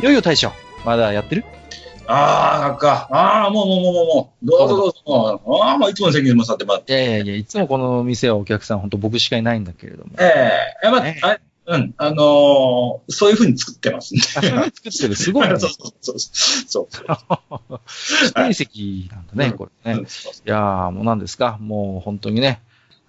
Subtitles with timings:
[0.00, 0.52] よいよ大将、
[0.84, 1.44] まだやってる？
[2.06, 4.98] ああ、なんか、ああ、もうもうもうもうどうぞどうぞ、
[5.44, 6.92] もうああ、もういつもの席にも座ってもらって。
[6.92, 10.12] いやいやいや、いつもこの店はお客さん、本当僕しかいないんだけれども。
[10.18, 10.24] え
[10.84, 11.38] ええまあ、ねあ
[11.70, 14.24] うん、あのーそういうふうに作ってますんで。
[14.36, 15.58] あ、それ作ってる、すごいね。
[15.58, 16.88] そ うそうそうそう。
[16.88, 16.88] そ
[17.74, 17.80] う
[18.24, 19.98] 一人席なんだね、これね。
[19.98, 20.06] うんい
[20.46, 22.62] やー、もう何ですか、もう本当にね、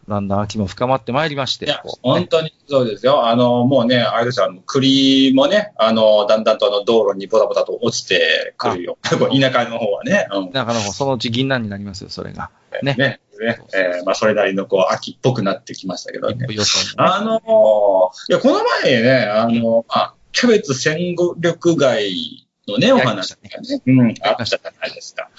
[0.09, 1.65] だんだん秋も深まってまいりまして。
[1.65, 3.27] いやね本当にそうですよ。
[3.27, 8.98] あの、もうね、あれですよ、栗もね、あの、だんだんとあの、道路にボタボタと落ちてくるよ。
[9.05, 10.27] 田舎の方はね。
[10.32, 10.52] うん。
[10.52, 12.49] だからもうそのうち銀杏になりますよ、それが。
[12.84, 13.20] ねね。
[13.40, 13.60] ね。
[13.74, 16.48] えーまあ、それなりの、こう、秋っぽくなってきましたけどね。
[16.49, 25.30] 予想あのーいや、この前ね、あの、まあ、キャベツ戦力外のね、お話がね、うん、あったじゃないですか。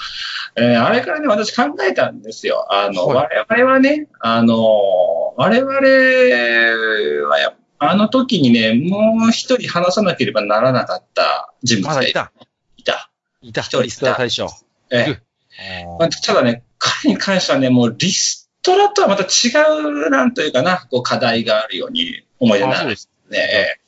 [0.56, 2.66] えーあれからね、私考えたんですよ。
[2.70, 4.58] あの、は我々はね、あのー
[5.36, 5.72] 我々
[7.28, 12.32] はや、あの時にね、もう一人話さなければならなかった人物がいまだいた。
[12.84, 13.10] た。
[13.42, 13.62] いた。
[13.62, 14.48] 一人リストラ大将。
[14.90, 15.22] えーいる
[15.98, 23.78] まあ、ただね、彼に関してはね、もうリストラとはまた違う、なんというかな、こう課題があるように思い出になるんですね。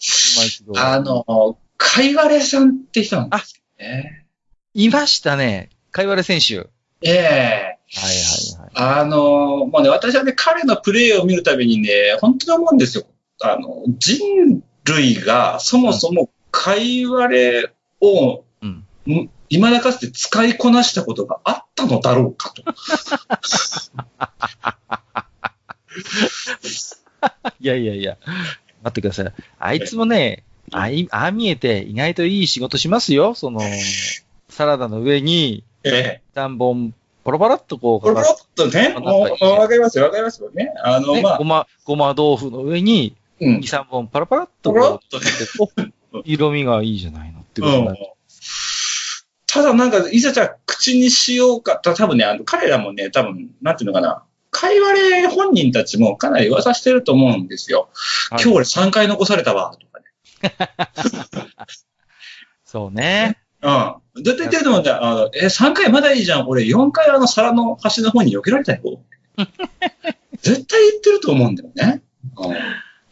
[0.77, 4.27] あの、かいわれさんって人なんですよね。
[4.75, 5.71] いましたね。
[5.93, 6.59] かいわれ選手。
[6.59, 6.69] はい
[7.05, 8.15] ええはい
[8.75, 9.01] はい。
[9.01, 13.05] あの、もうね、私はね、彼のプレーを見るたびにね、本当に思うんですよ。
[13.43, 22.63] あの、人類がそもそもかいわれを、うんん未だかつて使いこなしたことがあったのだろうかと。
[27.61, 28.17] いやいやいや。
[28.83, 29.33] 待ってください。
[29.59, 33.35] あいつもね、ああ見えて意外といい仕事しますよ。
[33.35, 33.61] その、
[34.49, 36.95] サラダの上にええ3本、
[37.25, 40.73] ポロポロっとこうポロポロっとね、あもう、わかりますよ、わかりますよね。
[40.83, 43.63] あの、ね、まあご、ま、ごま豆腐の上にうん2、。
[43.63, 45.09] 3本パラパラっとポロこっ
[45.75, 45.93] とね。
[46.25, 47.99] 色味がいいじゃないのってことになる。
[49.47, 57.89] ただなんか、いざじゃあ口にしようか、た多分ね、あの、彼らもね、多分、なんていうのかな、会話で本人たちもかなり噂してると思うんですよ。
[58.31, 60.07] はい今日俺3回残されたわ、とかね。
[62.65, 63.42] そうね。
[63.63, 64.23] うん。
[64.23, 65.05] 絶対言ってると思うんだよ。
[65.05, 66.49] あの、え、3回まだいいじゃん。
[66.49, 68.83] 俺4回あの皿の端の方に避けられたよ。
[70.43, 72.03] 絶対言ってると思うんだよね。
[72.37, 72.57] うん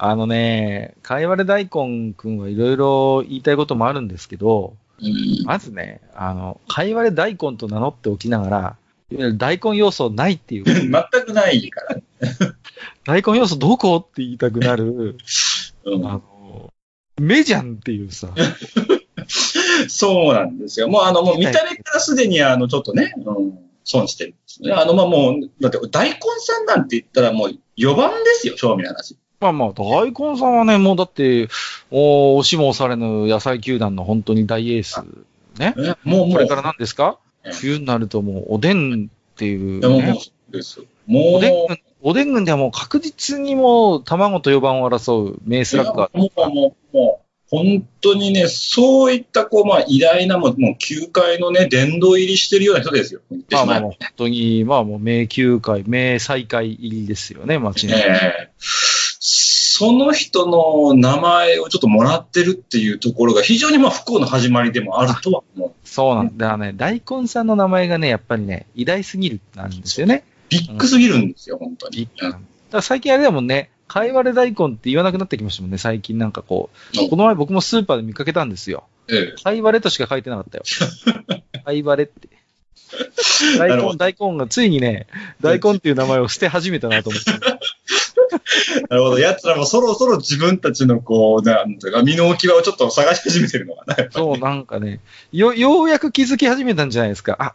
[0.02, 5.44] あのね、かいわれ大根くんはいろいろ言いたいこともあるんですけど、うん。
[5.44, 8.76] まずね、あの、かいわれ大根と名乗っておきながら、いわ
[9.10, 12.02] ゆる大根要素ないっていう、 全くないからね。
[13.04, 13.96] 大根要素どこ？
[13.96, 15.18] って言いたくなる、
[15.84, 16.72] うんあの、
[17.20, 18.30] 目じゃんっていうさ、
[19.90, 20.88] そうなんですよ。
[20.88, 24.72] もうあの、もう見た目からすでにあの、ちょっとね、うん、損してるんですね。
[24.72, 29.16] あの、まあ、もう、だって大根さんなんて言ったらもう4番ですよ、正味の話。
[29.40, 31.48] まあまあ、大根さんはね、もうだって、
[31.90, 35.02] もう、押しも押されぬ野菜球団の本当に大エース。
[35.58, 35.74] ね。
[35.78, 37.18] えもう、もう、これから何ですか？
[37.44, 40.84] ええ冬になるともう、おでんっていう、いやもう、ですよ。
[41.06, 46.18] もう、おでん軍、おでん軍ではもう確実にもう、卵と4番を争う名スラッガー。
[46.18, 53.20] もう、もう、もう、本当にね、そういった、こう、まあ、偉大な、もう、もう球界のね、殿堂入りしてるような人ですよ。
[53.50, 57.92] まあ本当に、まあもう、名球会、名最下位入りですよね、街に。
[57.92, 58.50] ええ
[59.80, 65.72] その人の名前をちょっともらってるっていうところが非常にまあ不幸の始まりでもあるとは思う。
[65.84, 66.74] そうなんだよね。
[66.76, 70.24] 大根さんの名前がね、やっぱりね、偉大すぎるなんですよね。
[70.50, 72.06] ビッグすぎるんですよ、本当に。
[72.70, 77.10] だ最近あれだもんね、かいわれ大根って言わなくなってきましたもんね、最近なんかこう。
[77.10, 78.84] この前僕もスーパーで見かけたんですよ。
[79.08, 80.64] ええかいわれとしか書いてなかったよ。
[81.64, 82.28] かいわれって。
[83.58, 85.08] 大根、大根がついにね、
[85.40, 87.30] 大根っていう名前を捨て始めたなと思って。
[88.88, 89.18] なるほど。
[89.18, 93.96] 奴らもそろそろ自分たちのこう、なんていうか、身の置き場をちょっと探し始めてるのかな。
[94.12, 95.00] そう、なんかね、
[95.32, 97.36] よ、ようやく気づき始めたんじゃないですか。
[97.40, 97.54] あ、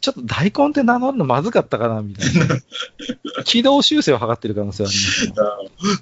[0.00, 2.56] ちょっと大根って名乗るのまずかったかな、みたいな。
[3.44, 5.32] 軌道修正を図ってる可能性はありますね。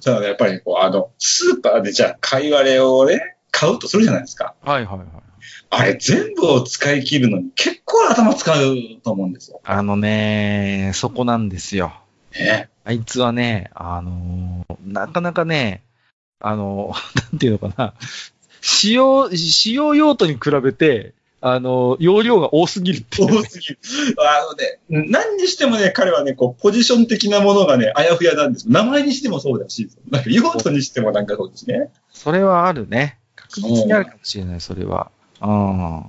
[0.02, 4.54] ただねやっぱりこう、あの、スーパーでじゃあ、貝割れをね、買うとするじゃないですか。
[4.62, 5.08] はいはいはい。
[5.72, 9.60] あれ全部を使い切るのに結構頭使うと思うんですよ。
[9.64, 11.92] あのね、そこなんですよ。
[12.32, 12.68] ね。
[12.84, 15.84] あいつはね、あのーなかなかね、
[16.40, 17.94] あのー なんていうのかな、
[18.60, 23.78] 使用、使用用途に比べて、あのー容量が多すぎるっていう多すぎる。
[24.18, 28.70] あのね、何にしてもね、彼はね、こう、ポジション的なものがね、あやふやなんです。
[28.70, 31.90] 名前にしてもそうだし、なんか用途にしてもなんかそうですね。
[32.12, 33.18] それはあるね。
[33.36, 35.10] 確実にあるかもしれない、それは。
[35.40, 36.04] うん。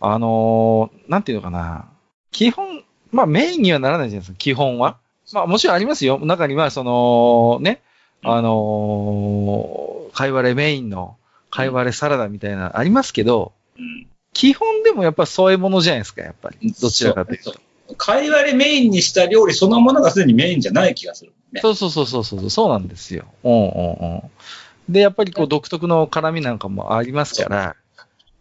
[0.00, 1.88] あのーなんていうのかな。
[2.30, 4.98] 基本、まあメインにはならないじゃないですか、基本は。
[5.32, 6.20] まあもちろんありますよ。
[6.24, 7.82] 中には、その、ね、
[8.22, 11.16] あのー、貝割れメインの
[11.50, 14.06] 貝割れサラダみたいな、ありますけど、うん。
[14.32, 16.72] 基本でもやっぱ添え物じゃないですか、やっぱり。
[16.72, 17.52] どちらかというと。
[17.52, 17.60] と。
[17.96, 21.32] 貝割れメインにした料理そのものがすでにメインじゃない気がする。
[21.52, 21.60] ね。
[21.60, 23.24] そうそうそうそうそう、そうなんですよ。
[23.42, 24.22] うんうんう
[24.88, 24.92] ん。
[24.92, 27.76] で、やっぱりこう独特の辛みなんかもありますから、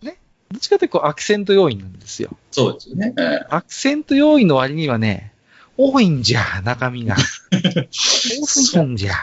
[0.01, 0.18] ね。
[0.51, 2.38] どっちかというとこうアクセント要因なんですよ。
[2.51, 3.13] そうですよね。
[3.18, 5.33] えアクセント要因の割にはね、
[5.77, 7.15] 多いんじゃ、中身が。
[7.15, 9.13] 多すぎるんじゃ。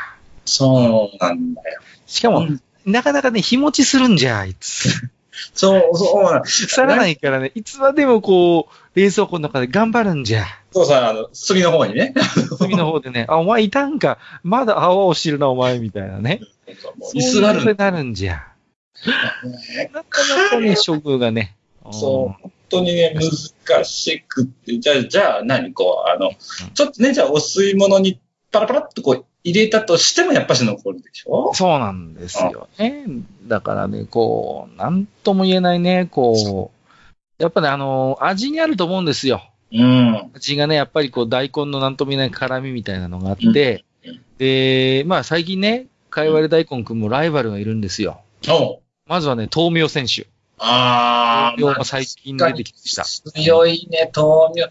[0.45, 1.81] そうなんだよ。
[2.07, 5.11] しかも、うんなかなかね、日持ちするんじゃ、あいつ。
[5.55, 10.47] そう、そう腐らないからね、いつまでもこう、冷蔵庫の中で頑張るんじゃ。
[10.73, 12.15] そうさ、あの、次の方にね。
[12.59, 14.19] 次の方でね、あ、お前いたんか。
[14.43, 16.41] まだ泡を知るな、お前、みたいなね。
[17.15, 18.47] 居座るんいうなるんじゃ。
[19.45, 21.57] ねなかなかね、処遇がね。
[21.93, 26.33] そう、本当にね、難しくって、じゃあ、じゃあ何、こう、あの、
[26.75, 28.19] ちょっとね、じゃあ、お吸い物に
[28.61, 31.53] パラパラっとこう、入れたとしても、やっぱし残るでしょ？
[31.55, 33.05] そうなんですよね。
[33.45, 36.73] だからね、こう、なんとも言えないね、こ
[37.39, 39.43] う、やっぱね、あの、味にあると思うんですよ。
[39.73, 40.31] うん。
[40.35, 48.21] 味がね、やっぱりこう、大根のなんとも言えない辛みみたいなのがあって、うんで、まあ最近ね、かいわれ大根くんもライバルがいるんですよ。
[48.49, 50.27] おうまずはね、豆苗選手。
[50.59, 53.05] あー、豆苗が最近出てきました。
[53.31, 54.69] 強いね、豆苗。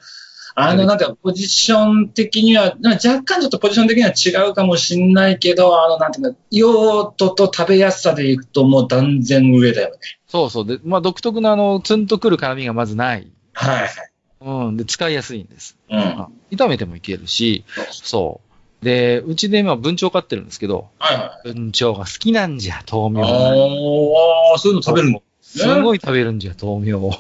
[0.57, 9.99] あの、なんか、ポジション的には、若干ちょっとポジション的には違うかもしんないけど、あの、なんていうの、用途と食べやすさでいくともう断然上だよね。
[10.27, 10.65] そうそう。
[10.65, 13.27] で、まあ独特のあの、ツンとくる辛みがまずない。
[13.53, 13.89] はいはい。
[14.41, 14.77] うん。
[14.77, 15.77] で、使いやすいんです。
[15.89, 15.99] うん。
[15.99, 18.39] あ炒めてもいけるし、そ
[18.81, 18.85] う。
[18.85, 21.53] で、うちで今文鳥飼ってるんですけど、はいはい。
[21.53, 23.27] 文鳥が好きなんじゃ、豆苗が。
[23.27, 25.21] ああ、そういうの食べるの？
[25.57, 27.13] すごい食べるんじゃ、豆苗を。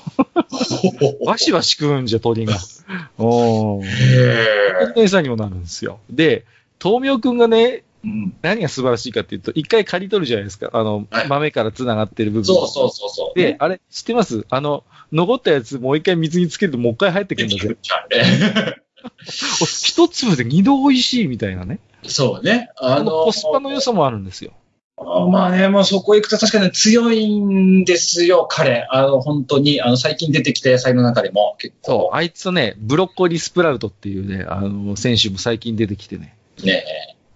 [1.25, 2.57] わしわし食うんじゃ、鳥が。
[3.17, 3.85] おー。
[3.85, 5.99] へ餌にもなるんですよ。
[6.09, 6.45] で、
[6.83, 8.35] 豆苗くんがね、うん。
[8.43, 10.69] 何が素晴らしいかっていうと、一回刈り取るじゃないですか。
[10.73, 12.45] あの、はい豆から繋がってる部分。
[12.45, 13.39] そうそうそうそう。
[13.39, 14.45] で、、あれ、知ってます？
[14.49, 17.77] あの、残ったやつもう一回水につけるともう一回入ってくるんだぜ。
[19.25, 21.79] 一粒で二度美味しいみたいなね。
[22.03, 22.69] そうね。
[22.77, 24.51] ああの、コスパの良さもあるんですよ。
[24.97, 28.87] まあね、もうそこ行くと確かに強いんですよ、彼。
[28.89, 32.15] あの、本当に、あの、最近出てきた野菜の中でも結そう構。。
[32.15, 36.37] あいつね、ブロッコリースプラウトっていうね、あの、選手も最近出てきてね。
[36.63, 36.85] ね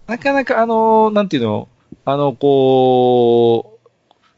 [0.08, 1.68] なかなかあの、なんていうの、
[2.06, 3.78] あの、こ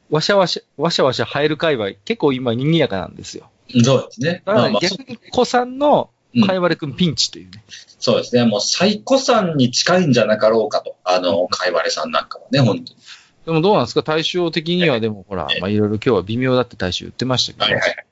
[0.09, 3.51] う、わしゃわしゃ、わしゃわしゃ生える界隈、結構今賑やかなんですよ。
[3.83, 4.41] そうですね。
[4.45, 7.63] だから、まあまあ逆に子さんの、うんかいわれくんピンチというね。
[7.99, 8.45] そうですね。
[8.45, 10.95] もう最古参に近いんじゃなかろうかと。
[11.03, 12.99] あの、かいわれさんなんかはね、本当に。
[13.45, 14.03] でもどうなんですか？
[14.03, 18.05] 対象的にはでもほらええ、まあいろいろ今日は微妙だって対象言ってましたけど、はいはい。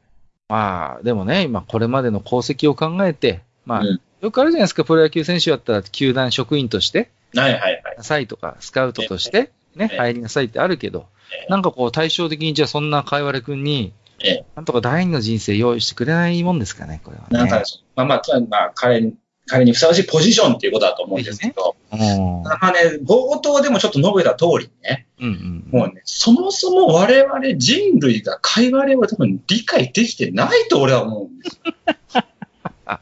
[0.48, 7.84] まあでもね、今これまでの功績を考えて、まあ、うんよくあるじゃないですか、プロ野球選手だったら球団職員として、はいはいはい。
[7.98, 17.38] なさいとか、スカウトとして、ね、ええ入りなさいってあるけどええ、なんかこう対照的にじゃあそんなかいわれくんにええ、なんとか第二の人生用意してくれないもんですかね、これはね。
[17.38, 17.64] なんか、
[17.96, 19.14] まあまあ、つまあ、彼に、
[19.48, 22.44] 彼にふさわしいポジションっていうことだと思うんですけど、うん。
[22.44, 25.80] まあね、冒頭でもちょっと述べた通りね、うんうん。
[25.80, 32.24] もうね、そもそも我々人類が会話を多分理解できてないと俺は思うんですよ。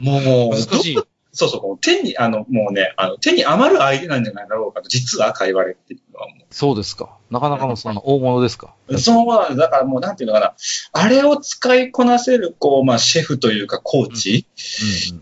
[0.00, 0.98] もう、難しい。
[1.38, 7.16] そうそう、手に、あの、もうね、あの、手に余る相手なんじゃないだろうかと、実は会話れっていうのはもそうですか。
[7.30, 8.74] なかなかのそんな大物ですか？
[8.88, 8.98] う。
[8.98, 9.56] そうなんです。
[9.56, 10.54] だからもう、なんていうのかな。
[10.92, 14.46] あれを使いこなせる、こう、まあ、シェフというか、コーチ。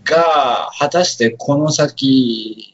[0.05, 2.73] が、果たしてこの先、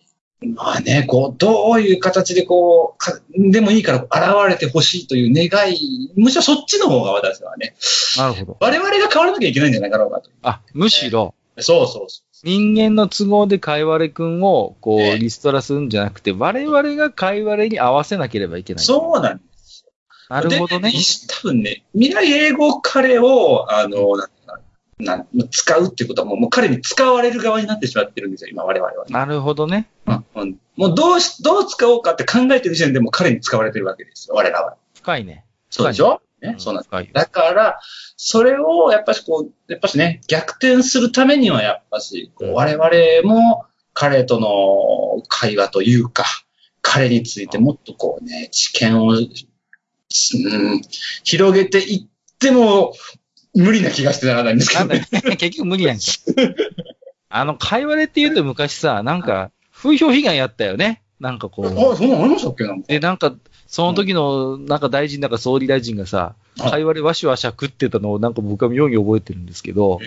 [0.54, 7.74] まあね、こう、どういう形でこう、かでもいいから現れてほしいという願い、むしろそっちの方が私はね、
[8.16, 8.56] なるほど。
[8.60, 10.30] 我々が変わらなきゃいけないんじゃないかろうかと。
[10.42, 18.76] あ、むしろ、そうそうそ人間の都合でカイワレ君を、こええう、リストラするんじゃなくて、我々がカイワレに合わせなければいけう。
[18.76, 18.84] ない。
[18.84, 19.84] そうなんです。
[20.28, 20.98] なるほどねで。
[21.28, 24.28] 多分ね、未来英語彼を、あの、なん
[24.98, 29.04] なな使うってことはもうもう彼に使われる側になってしまってるんですよ、今我々は。
[29.08, 29.88] なるほどね。
[30.06, 34.76] うんうんもうどうし、どう使おうかって考えてる時点でもう彼に使われてるわけですよ、我らは。
[34.94, 35.44] 深いね。
[35.70, 36.22] そうでしょ？
[36.42, 36.88] ね、んそうなんです。
[36.88, 37.10] 深いよ。
[37.14, 37.80] だから、
[38.16, 46.24] それをやっぱしこう、やっぱしね、逆転するためにはやっぱし、こううん我々も彼との会話というか、
[46.80, 49.28] 彼についてもっとこうね、知見を、うん、
[51.24, 52.92] 広げていっても、
[53.54, 55.06] 無理な気がしてならないんですけどね。
[55.36, 56.54] 結局無理なんですよ。
[57.28, 61.02] あの、会話でって言うと昔さ、なんか、風評被害やったよね。
[61.18, 61.66] なんかこう。
[61.66, 62.88] あ、そんなのありましたっけなんか。
[62.88, 63.34] で、なんか、
[63.72, 66.18] その時の、なんか大臣なんか総理大臣がさ、
[66.58, 70.00] はい会話でわしわしゃ食ってたのをなんか僕は妙に覚えてるんですけど、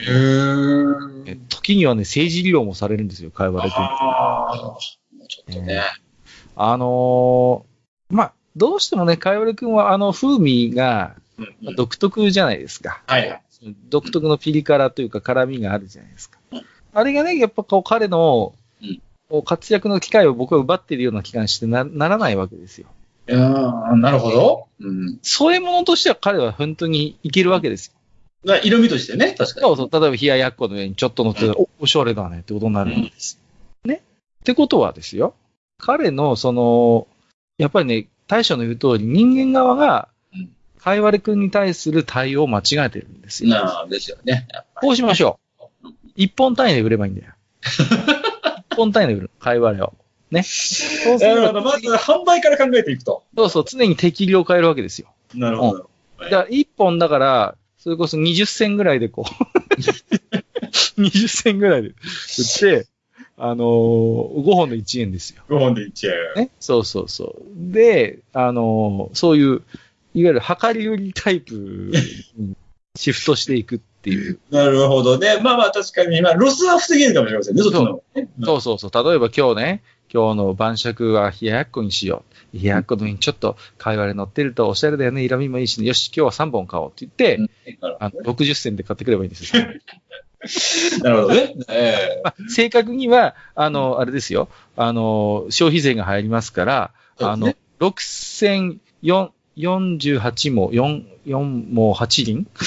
[1.25, 3.71] え時にはね、政治理論もされるんですよ、会話で。
[3.73, 4.77] ああ、
[5.27, 5.81] ちょっとね。
[6.55, 11.15] あのーまあ、どうしてもね、かいわれくんはあの風味が
[11.75, 13.01] 独特じゃないですか。
[13.07, 13.41] はいはい。
[13.89, 16.37] 独特のピリ辛というか辛みがあるじゃないですか。
[16.93, 18.53] あれがね、やっぱこう彼の
[19.45, 22.87] 活躍の機会を僕は奪っているような気がしてなならないわけですよ。
[23.27, 24.67] いやーなるほど。
[24.79, 25.19] うん。
[25.21, 27.93] そういうものとしては彼は本当にいけるわけですよ。
[28.45, 29.61] な色味としてね、確かに。
[29.61, 33.39] そうそう、例えば冷ややっこの上にちょっと乗ってたら、お、おしゃれだねってことになるわけです。
[33.83, 34.03] ね。
[34.41, 35.33] ってことはですよ、
[35.79, 37.07] 彼のその、
[37.57, 43.49] やっぱりね、大将の言う通り、人間側がうん、かいわれくんに対する対応を間違えてるんですよ。
[43.49, 44.47] なあ、ですよね。
[44.75, 45.39] こうしましょ
[45.83, 45.89] う。
[46.15, 47.33] 一本単位で売ればいいんだよ。
[48.71, 49.31] 一本単位で売る。
[49.39, 49.93] かいわれを。
[50.31, 50.43] ね。
[50.43, 53.23] そうすなるまず販売から考えていくと。
[53.35, 55.07] そうそう、常に適量を変えるわけですよ。
[55.33, 55.89] なるほど。
[56.19, 61.95] だから一本だから、それこそ20銭ぐらいでこう、 20銭ぐらいで売っ
[62.59, 62.87] て、
[63.37, 65.43] あのー、5本で1円ですよ。
[65.49, 66.33] 5本でいっちゃう。
[66.37, 66.49] ね。
[66.59, 67.43] そうそうそう。
[67.55, 69.61] で、あのーそういう、
[70.13, 71.53] いわゆる量り売りタイプ
[72.37, 72.55] に
[72.95, 74.39] シフトしていくっていう。
[74.51, 75.39] なるほどね。
[75.43, 78.01] まあまあ確かに、まあロスは防げるかもしれませんね、そっちの。
[78.43, 79.09] そうそうそう。
[79.09, 79.83] 例えば今日ね、
[80.15, 82.57] 今日の晩酌は冷ややっこにしよう。
[82.57, 85.25] 冷ややっこの上にちょっと貝割れ乗ってるとおしゃれだよね。
[85.25, 85.87] 色味もいいしね。
[85.87, 87.49] よし、今日は3本買おうって言って、うん
[87.99, 89.63] あの、60銭で買ってくればいいんですよ。
[91.03, 91.53] なるほどね。
[91.67, 94.47] え まあ、正確には、あの、あれですよ。
[94.77, 102.47] あの、消費税が入りますから、あの、6048も、4、4も8輪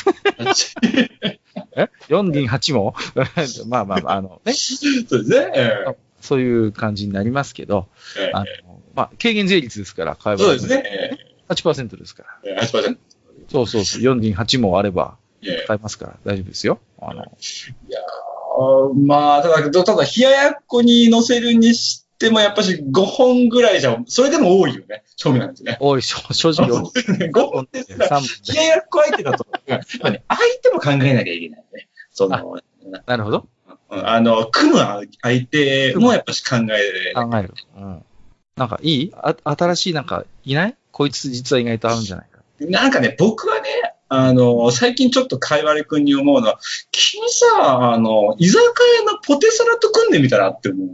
[1.77, 2.95] え ?4 輪8も？
[3.69, 4.77] まあまあまあ、あのね、えそ
[5.17, 5.51] うですね。
[5.55, 5.87] え
[6.21, 8.47] そういう感じになりますけど、えあの、
[8.95, 10.45] まあ、軽減税率ですから、買えば。
[10.45, 10.83] そうですね。
[10.85, 12.57] え8%ですから。
[12.57, 12.97] え8%。
[13.49, 16.81] そうそうそう、4輪8もあればええ買えますから、大丈夫ですよ。
[17.01, 25.05] あの、いやーまあ、ただ、ただ、冷ややっこに乗せるにしても、やっぱし5本ぐらいじゃ、それでも多いよね。
[25.17, 25.79] 賞味なんですね。
[25.81, 26.91] 多い、正正直多い。
[27.31, 28.57] 5本ですら、3本冷で。
[28.57, 31.89] ややっこ相手だと、やっぱね、相手も考えなきゃいけないね。
[32.11, 32.59] その、
[33.07, 33.47] なるほど。
[33.91, 34.79] うんあの、組む
[35.23, 37.15] 相手もやっぱし考えない。
[37.15, 37.55] 考える。
[37.77, 38.05] うん。
[38.57, 39.13] なんかいい？
[39.17, 40.77] あ、新しいなんか、いない？
[40.91, 42.41] こいつ実は意外と合うんじゃないか。
[42.61, 43.69] なんかね、僕はね、
[44.09, 46.59] あの、最近ちょっとかいわれくんに思うのは、
[46.91, 48.61] 君さ、あの、居酒
[49.07, 50.89] 屋のポテサラと組んでみたらって思う。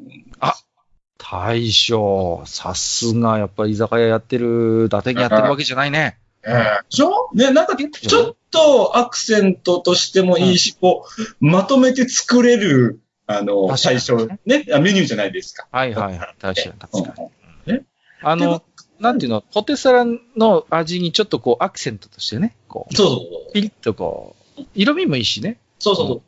[1.18, 6.18] 大将、さすが、やっぱり居酒屋やってる、伊達にやってるわけじゃないね。
[6.46, 7.30] ええでしょ？
[7.34, 11.06] ね、なんか、ちょっとアクセントとしてもいいし、こ
[11.40, 15.66] う、まとめて作れる、あの、最初、ね、あメニューじゃないですか。
[15.72, 16.34] はいはいはい。
[16.40, 17.74] 確かに、確かに。
[17.74, 17.86] うん
[18.26, 18.62] あの、
[19.00, 23.16] なんていうの、ポテサラの味にちょっとこう、アクセントとしてね、こう、そうそ
[23.50, 25.58] うピリッとこう、色味もいいしね。
[25.78, 25.96] そう。
[25.96, 26.22] そうそう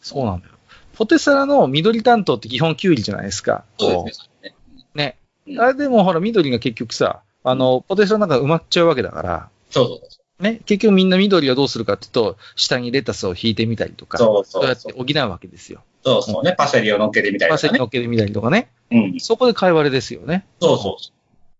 [0.00, 0.54] そうなんだよ。
[0.94, 3.64] ポテサラの緑担当って基本キュウリじゃないですか。
[3.78, 3.94] そう。
[3.94, 4.54] こですね。
[4.94, 5.18] うね。
[5.46, 10.27] うんあれでもほら、緑が結局さ、あの、ポテサラの中埋まっちゃうわけだから、そうそうそう。
[10.40, 14.92] ね、結局みんな緑はどうするかっていうと、下にレタスを引いてみたりとか、そうそうやって。
[14.92, 15.82] 補うわけですよ。
[16.04, 16.54] そうそうね。
[16.56, 17.56] パセリを乗っけてみたいなね。
[17.56, 18.70] パセリ乗っけてみたりとかね。
[18.92, 19.20] うん。
[19.20, 20.46] そこで会話れですよね。
[20.60, 21.12] そうそうそ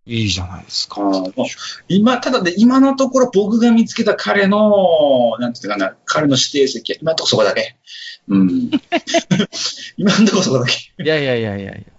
[0.07, 1.03] いいじゃないですか。
[1.89, 7.77] 今、ただね、今のところ僕が見つけた彼の、なんていうかな、彼の指定席、今のところそこだけ。
[8.29, 8.71] うん。
[9.99, 11.03] 今のところそこだけ。
[11.03, 11.93] いやいやいやいやいや。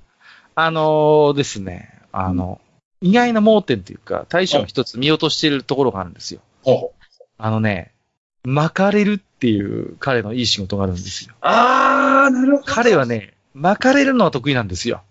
[0.55, 2.59] あのーですね、あの、
[3.01, 6.41] 意外な盲点というか、大将の一つ見落としているところがあるんですよ。
[6.63, 7.03] ほう。
[7.37, 7.93] あのね、
[8.43, 11.33] 巻かれるっていう彼のいい仕事があるんですよ。
[11.41, 12.73] あー、なるほど。
[12.73, 15.03] 彼はね、巻かれるのは得意なんですよ。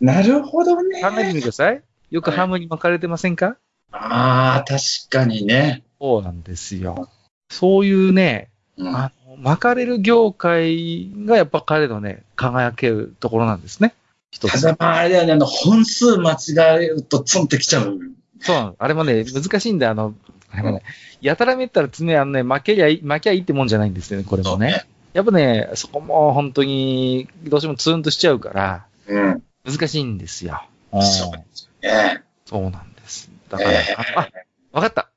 [0.00, 1.02] なるほどね。
[1.02, 1.82] 考えてみてください。
[2.10, 3.56] よくハムに巻かれてませんか？
[3.92, 5.82] あー、確かにね。
[6.00, 7.08] そうなんですよ。
[7.50, 13.94] そういうね、うんあの巻かれる業界がやっぱ彼のね、輝けるところなんですね。
[14.30, 14.52] 一つ。
[14.52, 16.36] ただまああれだよね、あの、本数間違
[16.84, 17.98] えるとツンってきちゃう。
[18.40, 18.76] そうなの。
[18.78, 20.14] あれもね、難しいんで、あの、
[20.50, 20.82] あれもね、
[21.20, 24.84] やたらめったら常にあのね、負けりゃいい、負けゃいいってもんじゃないんですよね、これもね。
[25.12, 29.42] やっぱね、そこも本当に、どうしてもツーンとしちゃうから、うん。
[29.64, 30.62] 難しいんですよ。
[30.92, 32.22] うんそうですね。
[32.44, 33.30] そうなんです。
[33.50, 34.28] だから、えあ、あ
[34.72, 35.08] わかった。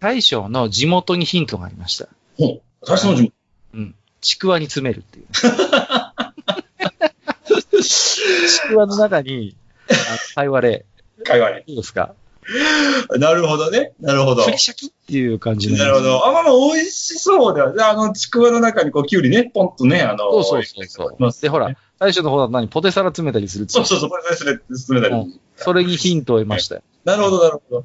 [0.00, 2.08] 大将の地元にヒントがありました。
[2.38, 2.62] ほう。
[2.80, 3.32] 私の地元。
[3.74, 3.94] うん。
[4.20, 5.26] ちくわに詰めるっていう。
[7.82, 9.56] ちくわの中に、
[9.88, 9.98] あの、
[10.34, 10.84] 貝割れ、
[11.24, 11.56] 会話に。
[11.68, 12.14] どうですか？
[13.18, 13.92] なるほどね。
[14.00, 14.42] なるほど。
[14.42, 14.86] フリシャキ？
[14.86, 16.26] っていう感じのなるほど。
[16.26, 17.82] あ、まあまあ、美味しそうだよね。
[17.84, 21.32] あの、ちくわの中にこう、きゅうりね、ポンとね、あの、そうそうそうそう。
[21.40, 22.68] で、ほら、最初の方だと何？
[22.68, 25.14] ポテサラ詰めたりするそうそうそう、これですね、進めたり。
[25.14, 26.82] うんそれにヒントを得ましたよ。
[27.04, 27.84] なるほど、なるほど。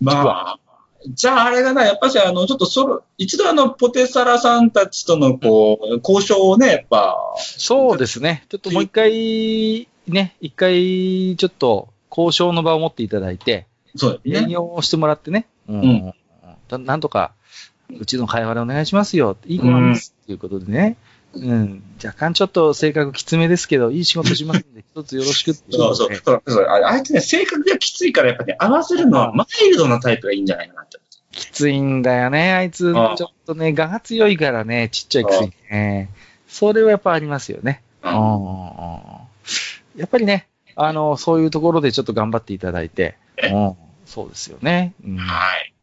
[0.00, 0.58] まあ、
[1.08, 8.44] じゃああれがな、やっぱしあの、ちょっとそろ、一度あの、ポテサラさんたちとのこう、交渉をね、やっぱ、そうですね。
[8.48, 13.66] ちょっともう一回、ね、一回、ちょっと、交渉の場を持っていただいて、
[13.96, 14.46] そうですね。
[14.46, 15.46] 営業をしてもらってね。
[15.68, 16.14] うんうん
[16.68, 17.32] だなんとか、
[17.98, 19.36] うちの会話でお願いしますよ。
[19.46, 20.14] いい子なんです。
[20.26, 20.96] ということでね。
[21.34, 21.82] うん。
[22.02, 26.14] 若干ちょっと性格きつめですけど、いい仕事しますんで、 一つよろしくっていうそうそう。
[26.14, 30.98] そうそうああいつね、性格がきついから、やっぱね、合わせるのはマイルドなタイプがいいんじゃないかなって。
[31.32, 32.92] きついんだよね、あいつ。
[32.92, 33.16] ちょっ
[33.46, 36.10] とね、我が強いからね、ちっちゃいくせにね。
[36.48, 37.82] それはやっぱありますよね。
[38.02, 38.10] うん
[39.96, 44.94] やっぱりね、あの、そういうところでちょっと頑張っていただいて、えうん、そうですよね。
[45.04, 45.16] うん。
[45.16, 45.74] はい。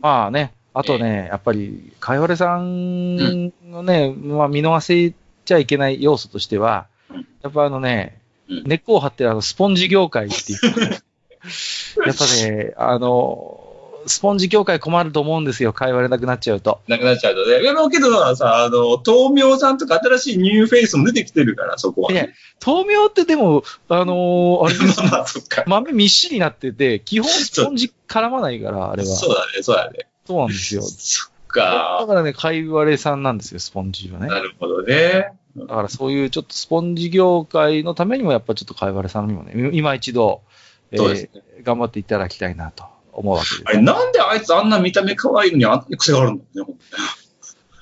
[0.00, 10.58] まあね、あとね、やっぱり、かいわれさんのね、まあ見逃せちゃいけない要素としてはうん、やっぱあのねうん、根っこを張ってるあのスポンジ業界っていう、
[12.06, 13.61] やっぱね、あの、
[14.06, 16.80] スポンジ業界困ると思うんですよ、かいわれなくなっちゃうと。
[16.88, 17.60] なくなっちゃうとね。
[17.60, 22.34] でもけどさ、あの、豆苗さんとか新しいニューフェイスも出てきてるから、そこは、ね。
[22.64, 25.64] 豆苗ってでも、あのー あれまあ、そっか。
[25.66, 29.08] 豆みっしりなってて、基本スポンジ絡まないから、あれは。
[29.08, 30.06] そうだね、そうだね。
[30.26, 30.82] そうなんですよ。
[30.82, 31.62] そっだ
[32.00, 32.04] か。
[32.06, 34.28] からね、かいわれさんなんですよ、スポンジはね。
[34.28, 35.32] なるほどね。
[35.56, 40.42] だからそういうちょっとスポンジ業界のためにもやっぱちょっとかいわれさんにもね、今一度、
[40.90, 41.30] えーね
[41.62, 43.62] 頑張っていただきたいなと思うわけです。
[43.66, 46.74] あれ、なんであいつあんな見た目可愛いのにあんなに癖があるんだよね、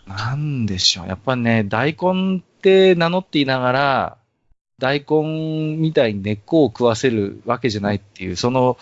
[0.06, 1.06] なんでしょう。
[1.06, 4.16] やっぱね、大根って名乗っていながら、
[4.78, 8.78] 大根みたいに根っこを食わせるわけじゃないっていう、その、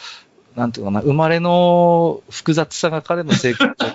[0.57, 3.89] なんていうのかな、生まれの複雑さが彼の性格を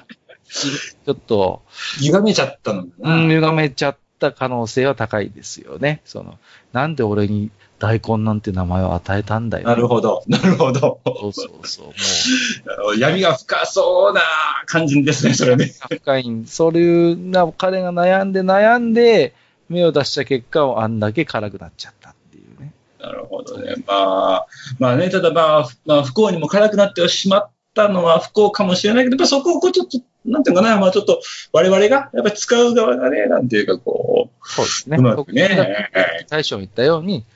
[1.06, 1.63] ちょっと、
[1.99, 3.15] 歪めちゃったのかな。
[3.15, 6.01] うん、歪めちゃった可能性は高いですよね。
[6.06, 6.38] その、
[6.71, 7.51] なんで俺に
[7.84, 9.67] 大根なんて名前を与えたんだよ。
[9.67, 10.24] なるほど。
[10.30, 11.02] なるほど。
[11.04, 12.86] そうそうそう。
[12.86, 14.22] も闇 が深そうな
[14.67, 15.65] 感じですね、それね。
[15.91, 19.34] う、深い、そういうな、彼が悩んで悩んで、
[19.67, 22.72] 芽を出した結果をあんだけ辛くなっちゃったっていうね。
[23.02, 23.76] なるほどね。
[23.86, 23.93] ま
[24.36, 24.48] あ、
[24.80, 31.19] まあね、ただまあ、まあ、不幸にも辛くなってしまったのは不幸かもしれないけど、やっぱそこをこうちょっと、なんていうのかな、まあちょっと、
[31.52, 34.96] 我々が、やっぱり使う側がね、なんていうかこそうですね。
[34.96, 35.89] う、うまくね。
[36.30, 37.34] 大将も言ったようにえ、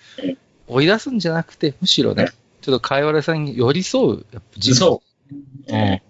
[0.67, 5.01] 追い出すんじゃなくて、むしろねえ、ちょっとかいわれさんに寄り添う、やっぱ人そ
[5.69, 5.73] う。
[5.73, 6.01] うん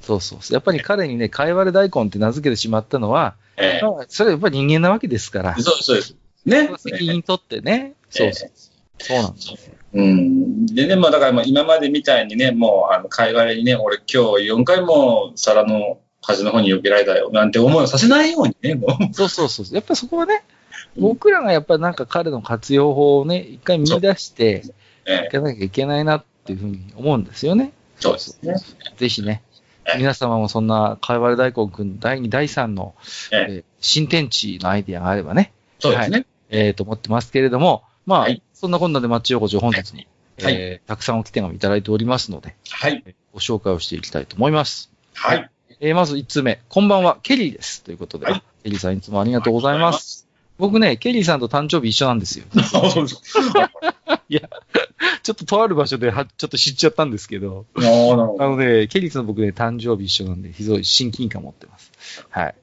[0.00, 0.38] そうそう。
[0.52, 6.16] やっぱり彼にね、かいわれ大根って名付けてしまったのは、えまあそれはやっぱり人間なわけですから、そうそうです。
[6.44, 6.70] ね。
[6.78, 8.50] 責任取ってね、そうそう。
[8.98, 9.56] そうなんですよ。
[9.94, 10.66] うん。
[10.66, 19.14] でね、まあだからまあ今までみたいにね、もう、あの、海外にね、俺今日4回も皿の端の方に避けられたよ、なんて思いをさせないようにね、もう。
[19.14, 19.66] そうそうそう。
[19.74, 20.42] やっぱりそこはね、
[20.96, 24.64] 僕らがやっぱりなんか彼の活用法をね、一回見出して
[25.06, 27.72] えいかなきゃいけないなっていうふうに思うんですよね。
[27.98, 28.56] そうですね。
[28.96, 29.42] ぜひね
[29.86, 32.94] え、皆様もそんな、かいわれ大根くん第2、第3の、
[33.32, 36.24] ええー新天地のアイディアがあればね、そうですね。
[36.48, 39.98] えーと思ってますけれども、まあ、はいそんなこんなでマッチ横丁本日も、
[40.42, 43.04] はいえーたくさんお来手紙いただいておりますので、はい。
[43.34, 44.90] ご紹介をしていきたいと思います。
[45.12, 45.50] はい。
[45.80, 47.82] えーまず1つ目、こんばんは、ケリーです。
[47.82, 50.26] ということで、はいケリーさんいつもありがとうございます。
[50.58, 52.44] 僕ね、ケリーさんと誕生日一緒なんですよ。
[52.56, 53.22] あそうそう
[55.22, 61.92] ちょっととある場所では、ちょっと知っちゃったんですけど、あーなので、ケリーさんと僕ね、誕生日一緒なんで、非常に親近感持ってます。
[62.28, 62.54] はい。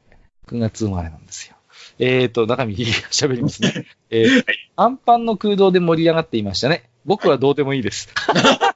[0.47, 1.55] 9月生まれなんですよ。
[1.97, 3.85] えーと、中身喋りますね。
[4.09, 4.43] えー、
[4.75, 6.89] アンパンの空洞で盛り上がっていましたね。
[7.05, 8.09] 僕はどうでもいいです。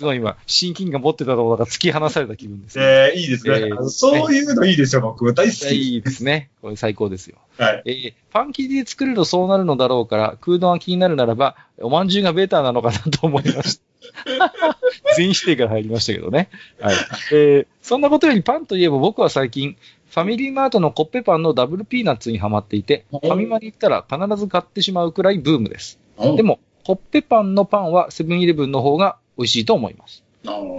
[0.00, 2.84] すごい今、親近感持ってたところが突き放された気分ですね。
[2.84, 5.34] えー、いいですね、えーそういうのいいですよ、僕。
[5.34, 5.74] 大好き。
[5.76, 6.48] いいですね。
[6.62, 7.36] これ最高ですよ。
[7.58, 7.82] はい。
[7.84, 14.54] えーパン生地で作るとそうなるのだろうから、空洞が気になるならば、おまんじゅうがベータなのかなと思いました。
[15.18, 16.48] 全否定から入りましたけどね。
[16.80, 16.96] はい。
[17.32, 19.76] えーそんなことよりパンといえば僕は最近、
[20.08, 25.98] ファミリーマートのコッペパンのダブルピーナッツにハマっていて、ファミマに行ったら必ず買ってしまうくらいブームです。
[26.36, 30.22] でも、コッペパンのパンはセブンイレブンの方が美味しいと思います。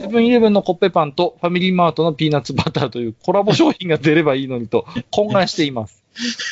[0.01, 6.03] セブンイレブンのコッペパンとファミリーマートのピーナッツバターというコラボ商品が出ればいいのにと 懇願しています。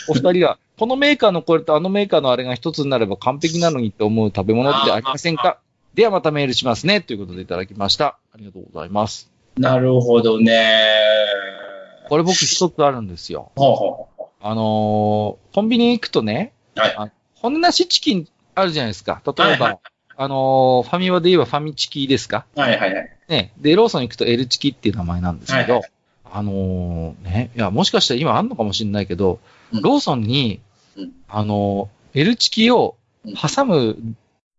[0.07, 5.59] お二人は、このメーカーのこれとあのメーカーのあれが一つになれば完璧なのにって思う食べ物ってありませんか？
[5.93, 7.01] ではまたメールしますね。
[7.01, 8.17] ということでいただきました。
[8.33, 9.29] ありがとうございます。
[9.57, 10.83] なるほどね。
[12.07, 13.51] これ僕一つあるんですよ。
[14.41, 19.21] あのーコンビニ行くとね、はいあ骨なしチキンあるじゃないですか。
[19.25, 19.79] 例えば、
[20.21, 22.45] あのーファミマで言えばファミチキですか？
[22.57, 23.17] はいはいはい。
[23.29, 23.53] ね。
[23.57, 25.89] で、ローソン行くと L チキっていう名前なんですけど、はいは
[26.33, 29.39] あのーね、いや、もしかしたら今あんのかもしれないけど、
[29.71, 30.59] うんローソンに、
[30.97, 33.97] うんあのー L チキを挟む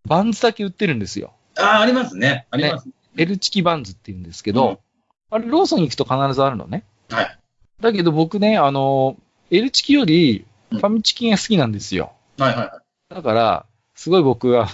[0.07, 1.35] バンズだけ売ってるんですよ。
[1.59, 2.47] ああ、ありますね。
[2.51, 2.89] あります。
[3.19, 4.79] L チキバンズって言うんですけど、うん
[5.33, 6.85] あれ、ローソンに行くと必ずあるのね。
[7.11, 7.39] はい。
[7.83, 12.13] だけど僕ね、あのー L チキよりうんファミチキが好きなんですよ。
[12.39, 13.15] はいはいはい。
[13.15, 14.69] だから、すごい僕は、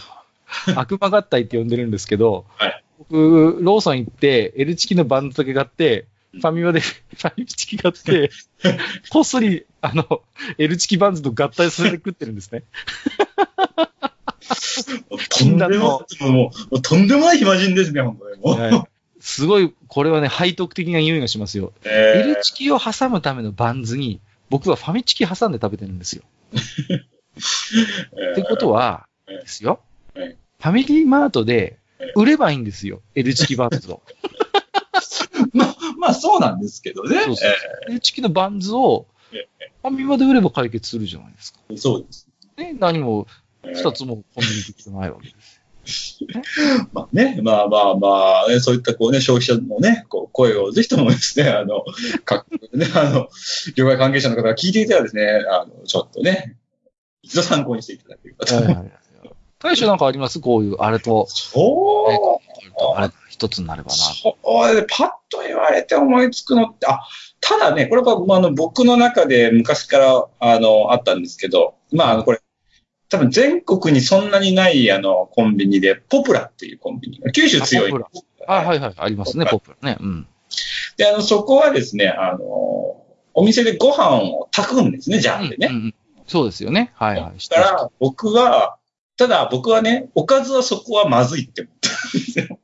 [0.76, 8.30] 悪魔合体って呼んでるんですけど、はい僕、ローソン行って、L チキのバンズだけ買って、ファミマで ファミチキ買って、
[9.10, 10.22] こっそり、あの、
[10.58, 12.64] L チキバンズと合体させて食ってるんですね。
[15.30, 18.40] とんでも、もう、とんでもない暇人ですね、本当に。
[18.40, 18.60] もう。
[18.60, 18.84] はい
[19.18, 21.72] すごい、これはね、背徳的な匂いがしますよ。
[21.84, 26.22] え L チキを挟むためのバンズに、僕はファミチキ挟んで食べてるんですよ。
[28.32, 29.80] ってことは、ええですよ。
[30.66, 33.02] えファミリーマートでええ売ればいいんですよ。
[33.14, 34.02] L チキバンズを。
[35.52, 37.20] まあ、まあそうなんですけどね。
[37.24, 37.52] そうそう
[37.88, 39.48] L チキのバンズをえ
[39.82, 41.60] ファミマで売れば解決するじゃないですか。
[41.70, 42.28] えーそうです。
[42.56, 43.26] ね、何も
[43.62, 45.60] えー二つもコンビニ的じゃないわけです。
[46.92, 48.08] まあね、まあまあま
[48.46, 51.84] あ、ね、そういったこうね、消費者のね、こう声をぜひともですね、あの、
[52.24, 53.28] 各ね、あの、
[53.74, 56.56] 業界関係者の方が聞いていたらですね、あの、ちょっとね、
[57.22, 59.05] 一度参考にしていただければと。
[59.66, 60.40] 大将なんかあります？
[60.40, 63.94] こういう、あれと、そうあれ一つになればな。
[63.94, 64.36] そ
[64.72, 67.00] うで、パッと言われて思いつくのって、あ、
[67.40, 72.40] ただね、これはまああの僕の中で昔からあのあったんですけど、まああのこれ、
[73.08, 77.92] 多分全国にそんなにないあのコンビニで、ポプラっていうコンビニが、九州強い。
[78.46, 79.98] あはいはい、ありますね、ポップラね。
[80.00, 80.26] うん。
[80.96, 82.44] で、あの、そこはですね、あの、
[83.34, 85.68] お店でご飯を炊くんですね、ジャーでね。
[85.70, 85.94] うんうん
[86.28, 86.90] そうですよね。
[86.96, 87.48] はいはい。
[87.50, 88.78] だから、僕は、
[89.16, 92.58] ただ僕はね、おかずはそこはまずいって思ったんですよ。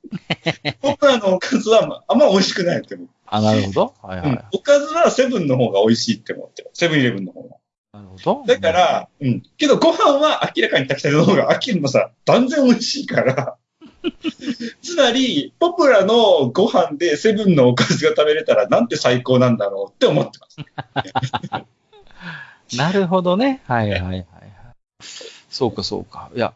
[0.83, 3.13] ポプラのおかずはまあんま美味しくないって思って。
[3.27, 3.95] あ、なるほど。
[4.03, 4.31] はいはい。
[4.31, 6.71] うんおかずはセブンの方が美味しいって思ってる。
[6.75, 7.57] セブンイレブンの方が。
[7.95, 8.45] なるほど。
[8.47, 9.43] だか、ら、うん。
[9.57, 13.57] けどご飯は明らかに炊きたての方が、秋のさ、断然美味しいから。
[14.83, 21.67] つまり、ポプラのご飯でセブンのおかずが食べれたらなんて最高なんだろうって思ってます。
[22.77, 23.63] なるほどね。
[23.67, 24.27] はいはいはいはい。
[25.53, 26.31] そうかそうか。
[26.35, 26.53] いや、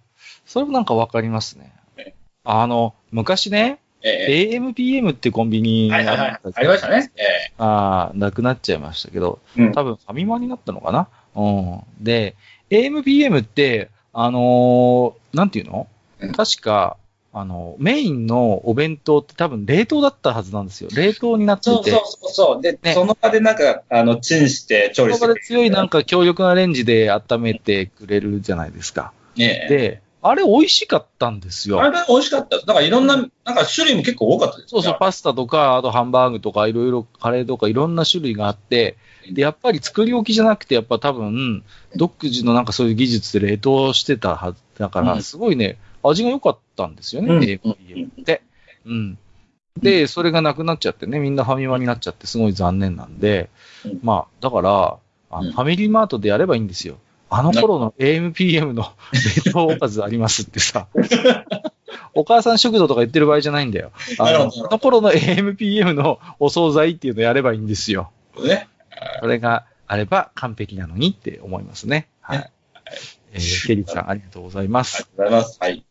[0.46, 2.14] それもなんかわかりますねえ。
[2.44, 6.40] あの、昔ね、え AMPM ってコンビニえはいはいはい。
[6.54, 7.12] ありましたね。
[7.16, 11.08] ええああ、なくなっちゃいましたけど、うん多分ファミマになったのかな？
[11.34, 11.80] うん。
[12.04, 12.34] で、
[12.70, 15.86] AMPM って、あのーなんていうの？
[16.20, 16.96] うん確か、
[17.38, 20.88] あの、メインのお弁当って多分冷凍だったはずなんですよ。
[20.96, 21.70] 冷凍になってて。
[21.70, 22.62] そうそうそう。
[22.62, 29.12] で、ねその場でなんか、あの、チンして調理してそこで強いなんか強力なレンジで温めてくれるじゃないですか。
[29.36, 29.68] ねえ。
[29.68, 31.78] で、あれ美味しかったんですよ。
[31.82, 32.56] あれ美味しかった。
[32.56, 34.70] だからいろんな、なんか種類も結構多かったです。
[34.70, 38.96] そうそう、パスタとか、あとハンバーグとか、いろいろカレーとかいろんな種類があって、
[39.30, 41.64] で、やっぱり作り置きじゃなくて、やっぱ多分、
[41.96, 45.76] 独自のなんかそういう技術で冷凍してたはずだから、うんすごいね、
[46.08, 48.42] 味が良かったんですよね、うん AMPM って。
[48.84, 49.18] うん。
[49.78, 53.50] で、それがなくなっちゃってね、みんなファミマになっちゃってすごい残念なんで
[53.84, 54.98] うん、まあ、だから、
[55.30, 56.98] あうんのファミリーマートでやればいいんですよ。
[57.28, 58.92] あの頃の AMPM の
[59.44, 60.86] 冷凍おかずありますってさ。
[62.14, 63.90] お母さん食堂とか言ってる場合じゃないんだよ。
[64.18, 68.10] あのあの頃の AMPM のお惣菜っていうのやればいいんですよ。
[68.42, 68.68] ね。
[69.20, 72.08] それがあれば完璧なのにって思いますね。
[72.20, 72.50] はい。
[73.32, 75.02] えー、ケリーさん、ありがとうございまありす。
[75.02, 75.58] がとうございます。
[75.60, 75.85] はい。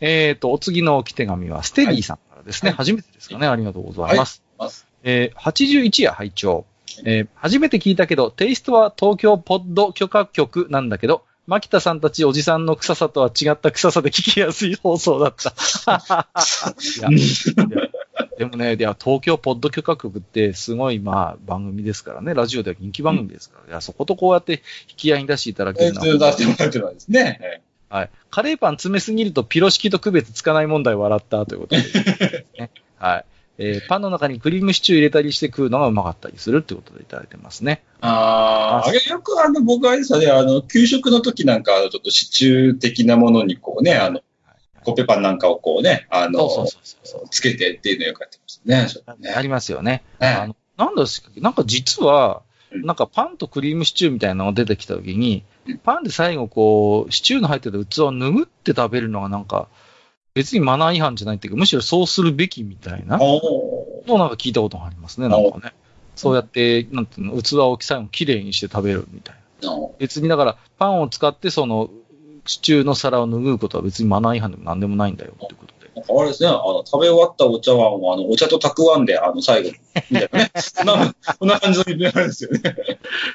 [0.00, 2.70] えっ、と、お次の置き手紙は、ステディさんからですね。
[2.70, 3.46] はい初めてですかね。
[3.46, 4.42] ありがとうございます。
[4.58, 4.70] はい
[5.04, 6.64] えー、81夜拝聴
[7.04, 15.52] えー初めて聞いたけど、テイストは東京ポッド許可局なんだけど、牧田さんたちおじさんの臭さとは違った臭さで聞きやすい放送だった。
[18.38, 22.34] でもね、いや、東京ポッド許可局ってすごい、まあ、番組ですからね。
[22.34, 23.70] ラジオでは人気番組ですから。
[23.70, 27.62] いや、そことこうやって引き合いに出していただけえー、るのは出してもらってるのはですね。
[27.92, 28.10] はい。
[28.30, 32.70] カレーパン詰めすぎるとピロ式と区別つかない問題を笑ったということで、ね。
[32.98, 33.24] はい。
[33.58, 37.82] えーパンの中にクリームシチュー入れたりして食うのがうまかったりするってことでいただいてますね。
[38.00, 44.22] ああ、あれよくあの、僕はですね、あの、給食の時なんか、ちょっとシチュー的なものにこうね、あの、
[44.84, 46.66] コッペパンなんかをこうね、あの、
[47.30, 48.88] つけてっていうのをよくやってますね。
[49.18, 50.02] ねありますよね。
[50.18, 55.42] ねあの、なんですかなんか実は、うんなんかパンとクリームシチューみたいなのが出てきた時にうん、
[55.82, 59.68] パンで最後こう、シチューの入ってた器を拭って食べるのがなんか、
[60.34, 65.74] 別にマナー違反じゃないっていうか、むしろそうするべきみたいなのをなんか聞いたことがありますね、なんかね。
[66.16, 69.70] そうやって、なんていうの、器を最後きれいにして食べるみたいな。
[69.70, 71.90] の別にだから、パンを使ってその、
[72.46, 75.90] シチューの皿を拭うことは別にマナー違反でも何でもないんだよってことで。
[75.94, 79.70] なんかあれですね、あの、食べ終わったお茶碗を、あの、お茶とたくわんで、あの、最後、
[80.10, 80.50] みたいなね。
[80.58, 82.76] そんな、そんな感じのイベントなんですよね。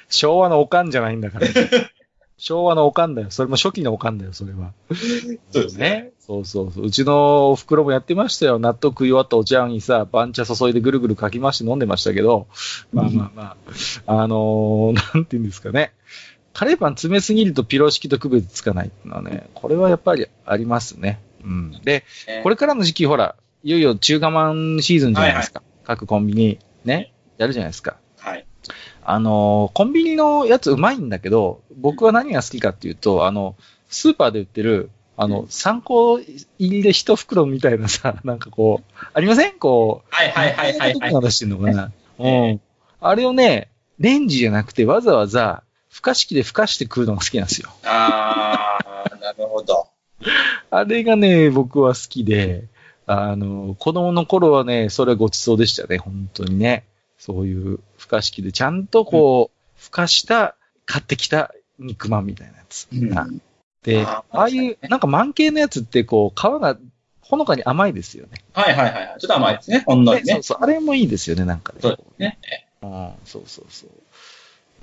[0.10, 1.48] 昭和のおかんじゃないんだから、
[2.38, 3.32] 昭和のおかんだよ。
[3.32, 4.73] それも初期のおかんだよ、それは。
[5.52, 5.89] そうですね。
[5.89, 6.12] ね。
[6.19, 6.86] そうそうそう。
[6.86, 8.60] うちのお袋もやってましたよ。
[8.60, 12.47] 納豆食い終わったお茶碗にさ、番茶注いでぐるぐるかき回して飲んでましたけど、
[12.93, 13.58] まあまあま
[14.06, 15.93] あ、あのー、なんて言うんですかね。
[16.54, 21.19] カレーパン詰めすぎるとピロ式と区別つかないっていうのはね、これはやっぱりありますね。
[21.43, 21.82] うん。
[21.84, 22.04] で、
[22.43, 25.63] これからの時期、ほら、いよいよ中華まんシーズンじゃないですか。
[25.84, 27.97] 各コンビニ、ね、やるじゃないですか。
[29.08, 29.15] はい。
[29.15, 33.56] あのー、コンビニのやつうまいんだけど、僕は何が好きかっていうと、あの、
[33.89, 39.58] スーパーで売ってる、あの、参考入りで一袋みたいなさ、 なんかこう、ありません？
[39.58, 41.91] こう、はいはいはいはいはいしてんのかな。
[42.20, 42.62] うん。
[43.02, 47.70] あれをね、レンジじゃなくてわざわざ、孵化式で孵化して食うのが好きなんですよ。
[47.86, 49.88] あー、なるほど。
[50.70, 52.65] あれがね、僕は好きで、
[53.08, 56.84] あの、子供の頃はね、それはごちそうでしたね、本当にね。
[57.17, 62.88] そういう孵化式でちゃんとこう、孵化した、買ってきた肉まんみたいなやつ。
[62.91, 63.41] うん
[63.84, 66.77] で、あああいう、なんか満形のやつってこう、皮が
[67.21, 68.43] ほのかに甘いですよね。
[68.53, 69.19] はいはいはいはい。
[69.19, 70.43] ちょっと甘いですね、ほんのりねねそう。
[70.43, 71.80] そう、あれもいいですよね、なんかね。
[71.82, 72.39] そうですね。
[72.82, 73.89] うん、そうそうそう。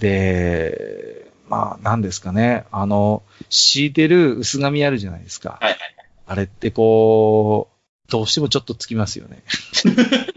[0.00, 2.64] で、まあ、なんですかね。
[2.70, 5.58] あの、敷いてる薄紙あるじゃないですか。
[5.60, 5.78] はいはい
[6.26, 7.68] あれってこ
[8.08, 9.42] う、どうしてもちょっとつきますよね。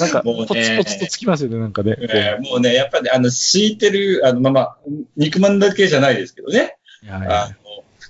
[0.00, 1.96] なんか、もうねポツポツとつきますよね、なんかね。
[1.98, 4.76] えーもうね、やっぱり、あの、敷いてる、あの、まあまあ、
[5.16, 6.76] 肉まんだけじゃないですけどね。
[7.02, 7.54] いやいやあの、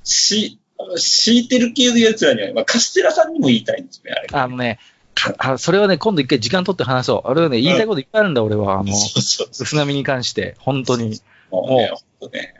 [0.04, 0.58] し、
[0.96, 4.28] 敷いてる系のやつらには、まあ、カステラさんにも言いたいんですね、あれ。
[4.32, 4.78] あのね、
[5.14, 7.28] かあそれはね、今度一回時間取って話そう。
[7.28, 8.80] あれはね、言いたいこといっぱいあるんだ、俺は。
[8.80, 8.92] あの。
[8.92, 11.20] 薄紙に関して、本当に。
[11.50, 11.90] もうね、
[12.20, 12.54] ほんとね。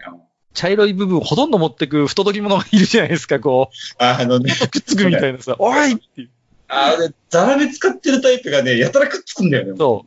[0.54, 4.68] 茶色い部分をほとんど持ってく不届き者がいるじゃないですか、こあのね、う。
[4.68, 6.30] くっつくみたいなさ、おいっていう。
[6.68, 9.74] あれ、ザラメ使ってるタイプがね、やたらくっつくんだよね。
[9.76, 10.06] そ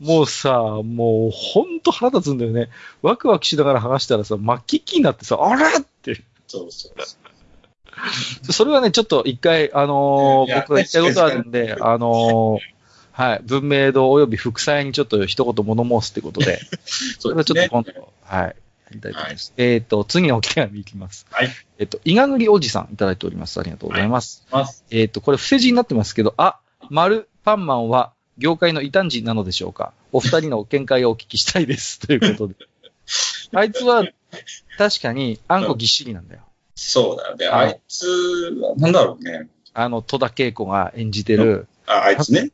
[0.00, 0.04] う。
[0.04, 0.52] もうさ、
[0.84, 2.68] もうほんと腹立つんだよね。
[3.00, 6.22] ワクワクしながら剥がしたらさ、真っ黄っきになってさ、あらって。
[6.46, 7.16] そうそうそ
[8.48, 8.52] う。
[8.52, 12.72] それはね、ちょっと一回、あのー僕が言いたいことあるんで、あのー
[13.12, 16.60] はい、文明堂及び副祭にちょっと一言物申すってことで、
[17.20, 18.56] それはちょっと今度、はい、
[18.98, 19.52] いいます。
[19.56, 21.26] えっ、と、次のお手紙いきます。
[21.30, 21.48] はい。
[21.78, 23.58] えっ、と、伊賀栗おじさんいただいております。
[23.60, 24.46] ありがとうございます。
[24.50, 24.84] ます。
[24.90, 26.58] えっ、と、これ、伏せ字になってますけど、あ、
[26.90, 29.92] 丸、パンマンは、業界の異端児なのでしょうか？
[30.10, 32.00] お二人の見解をお聞きしたいです。
[32.06, 32.54] ということで。
[33.54, 34.04] あいつは、
[34.78, 36.42] 確かに、あんこぎっしりなんだよ。
[36.74, 37.46] そうだよね。
[37.46, 39.48] はいあいつ、なんだろうね。
[39.74, 42.50] あの、戸田恵子が演じてる、あ、あいつね。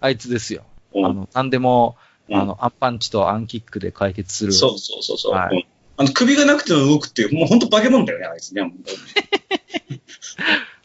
[0.00, 0.64] あいつですよ。
[0.94, 1.96] うんあの、なんでも、
[2.28, 4.52] うんあの、アンパンチとアンキックで解決する。
[4.52, 5.32] そうそうそうそう。
[5.32, 5.64] はいうん
[5.98, 8.72] あの、首がなくても動くっていう、もう本当化け物だよね、あいつね。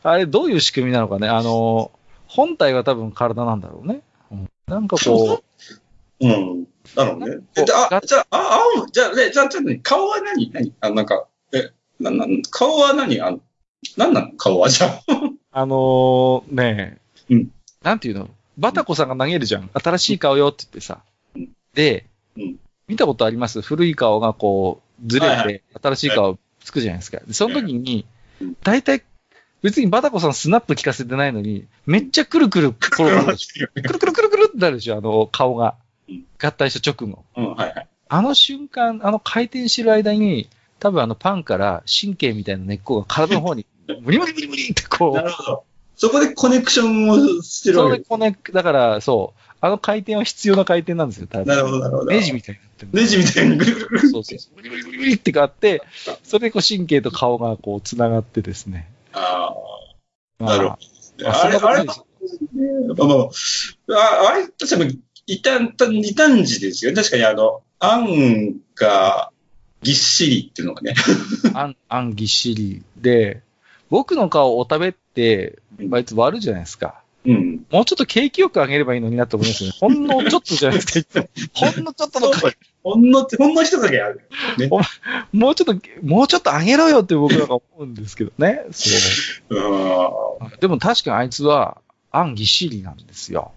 [0.01, 1.27] あれ、どういう仕組みなのかね。
[1.27, 1.91] あの、
[2.27, 4.01] 本体は多分体なんだろうね。
[4.31, 5.43] うんなんかこ
[6.21, 6.65] う、うん。
[6.95, 7.37] だろうね。
[7.57, 10.51] えであ、じゃあ、あ、青じゃあ、ね、じゃあ、じゃあ何顔は何？
[10.51, 10.73] 何？
[10.79, 13.21] あ、なんか、え、な、な、顔は何？
[13.21, 13.39] あの、
[13.97, 14.31] なんなの？
[14.37, 15.01] 顔はじゃあ。
[15.51, 16.97] あのー、ね
[17.29, 17.51] え、うん
[17.83, 18.29] なんていうの？
[18.57, 19.69] バタコさんが投げるじゃん。
[19.73, 20.99] 新しい顔よって言ってさ。
[21.35, 22.05] うんで、
[22.37, 22.55] うん
[22.87, 23.61] 見たことあります？
[23.61, 27.19] 古い顔がこう、ずれて、新しい顔つくじゃないですか。
[27.25, 28.05] でその時に
[28.41, 29.03] うん、大体、
[29.61, 33.37] 別にバタコさんスナップ効かせてないのに、めっちゃくるくる転がる。
[33.81, 35.75] くるくるくるくるってなるでしょ、あの顔が
[36.09, 36.25] うん。
[36.41, 37.23] 合体した直後。
[37.37, 37.87] うん、はいはい。
[38.09, 43.65] あの瞬間、あの回転してる間に、多分あのパンから神経みたいな根っこが体の方に、
[44.01, 45.63] 無理無理無理無理ってこうな、るほど。
[45.95, 52.11] そこでコネクションをしてるそわけれこね、だから、そう、あの回転は必要な回転なんですよ、多分なるほど、なるほど。
[52.11, 52.91] ネジみたいになってる。
[52.91, 54.09] ネジみたいにぐるぐる。
[54.09, 54.55] そうそうそう。
[54.57, 55.81] ブリブリブリブリってかあって、
[56.21, 58.91] それでこう神経と顔がこう繋がってですね。
[59.13, 59.53] あ
[60.41, 60.77] あ、まあなるほ
[61.17, 61.23] ど。
[61.23, 61.93] まああれ、あれ、あま
[63.95, 66.97] あ、ああれ、確かに、異端、二端児ですよね。
[66.97, 69.31] 確かにあの、あんが
[69.81, 70.93] ぎっしりっていうのがね。
[71.55, 73.41] あん、あんぎっしりで、
[73.89, 77.02] 僕の顔を食べって、あいつ割るじゃないですか。
[77.25, 77.65] うん。
[77.71, 79.75] もうちょっと景気よくあげればいいのになって思いますよね。
[79.79, 82.31] ほんのちょっとじゃないですかいつも、ほんのちょっとの
[82.83, 84.21] ほんの、ほんの一だけある。
[84.57, 84.69] ね。
[85.31, 88.63] もうちょっと、もうちょっとあげろよって僕らが思うんですけどね。
[88.71, 88.89] そ
[89.49, 90.43] う。
[90.43, 90.59] うん。
[90.59, 91.77] でも確かにあいつは、
[92.11, 93.51] あんぎっしりなんですよ。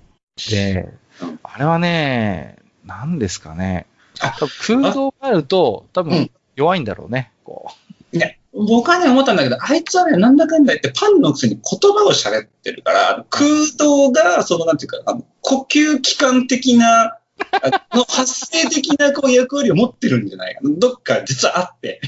[0.51, 0.89] で
[1.23, 3.87] うん、あれはね、何ですかね。
[4.21, 7.33] あ多分空洞があると、多うん分弱いんだろうね。
[7.45, 7.71] こ
[8.13, 17.19] ね、僕はね、思ったんだけど、あいつはね、なんだかんだ言ってパンのくせに言葉を喋ってるから、空洞が、その、なんていうか、あの呼吸器官的な
[17.53, 20.71] あの発生的なこう役割を持ってるんじゃないかな。
[20.79, 22.01] どっか実はあって。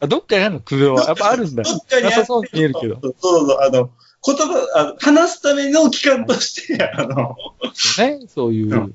[0.00, 1.04] あどっかにあるの空洞は。
[1.04, 1.62] やっぱあるんだ。
[1.62, 2.16] どっかにあって。
[2.16, 3.00] なさそうに見えるけど。
[3.00, 3.90] そうそうそう、あの、
[4.24, 7.36] 言葉、あの話すための機関として、あの、
[7.98, 8.20] ね。
[8.28, 8.94] そういう、うん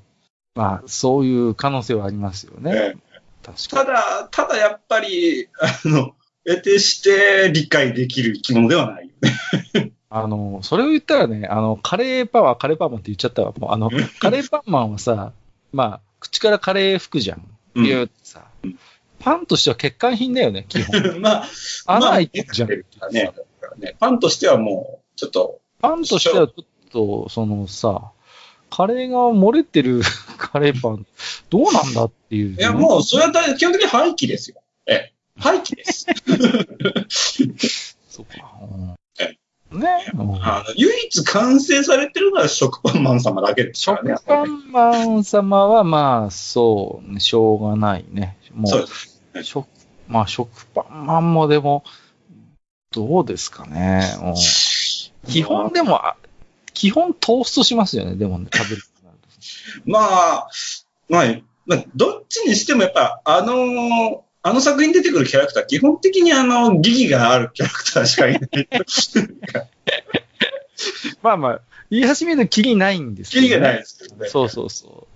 [0.55, 2.71] まあ、そういう可能性はありますよね。
[2.73, 2.95] え
[3.43, 6.15] 確かただ、ただやっぱり、あの、
[6.47, 9.83] 得てして理解できる生き物ではないよね。
[9.83, 9.91] に。
[10.09, 13.53] あの、それを言ったらね、あの、カレーパワー、カレーパーマンって言っちゃったわ。
[13.57, 15.33] もう、あの、カレーパンマンはさ、
[15.73, 17.39] まあ、口からカレー吹くじゃん。
[17.39, 18.79] ってさうん。
[19.19, 21.19] パンとしては欠陥品だよね、基本。
[21.19, 21.47] まあ、
[21.85, 22.69] 穴開いてるじゃん。
[22.69, 22.77] ね、
[23.25, 28.11] だからね、パンとしてはもう、ちょっと、パンとしてはちょっと、そのさ、
[28.69, 30.01] カレーが漏れてる
[30.37, 31.05] カレーパン、
[31.49, 34.61] どうなんだっていう、いや、もう、それは基本的に廃棄ですよ。
[34.85, 36.05] ええ、廃棄です。
[38.09, 38.53] そうか。
[39.71, 44.15] うん、ね、うんあの、唯一完成されてるのは食パンマン様だけですからね。
[44.17, 48.37] 食パンマン様はまあ、そうね、しょうがないね。
[48.53, 48.85] もそうう、
[49.33, 49.43] です。
[49.43, 49.67] 食、
[50.07, 51.83] まあ食パンマンもでも、
[52.91, 54.01] どうですかね。
[54.21, 54.33] うん
[55.27, 56.15] 基本でも、あ
[56.73, 59.27] 基本トーストしますよね、でもね、食べるとなると。
[59.85, 60.49] まあ、
[61.09, 68.47] まあ、まあ、どっちにしてもやっぱ、あの、あの作品に出てくるキャラクター、基本的にあの、疑義があるキャラクターしかいない。
[71.21, 74.29] まあまあ、言い始めるとキリないんです疑義がないですけどね。
[74.29, 75.07] そうそうそう。